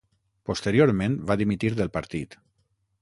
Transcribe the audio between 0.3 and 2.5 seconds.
Posteriorment va dimitir del partit.